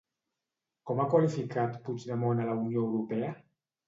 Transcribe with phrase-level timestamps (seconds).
[0.89, 3.29] Com ha qualificat Puigdemont a la Unió Europea?